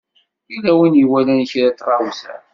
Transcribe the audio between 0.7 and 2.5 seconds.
win i iwalan kra n tɣawsa?